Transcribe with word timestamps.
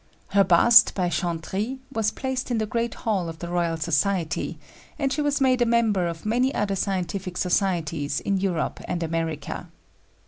Her 0.29 0.43
bust, 0.43 0.95
by 0.95 1.09
Chantry, 1.09 1.77
was 1.91 2.09
placed 2.09 2.49
in 2.49 2.57
the 2.57 2.65
great 2.65 2.95
hall 3.05 3.29
of 3.29 3.37
the 3.37 3.49
Royal 3.49 3.77
Society, 3.77 4.57
and 4.97 5.13
she 5.13 5.21
was 5.21 5.39
made 5.39 5.61
a 5.61 5.65
member 5.67 6.07
of 6.07 6.25
many 6.25 6.51
other 6.55 6.75
scientific 6.75 7.37
societies 7.37 8.19
in 8.19 8.39
Europe 8.39 8.79
and 8.87 9.03
America. 9.03 9.69